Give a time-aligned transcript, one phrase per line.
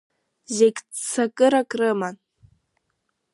[0.55, 2.15] Зегь ццакырак рыман.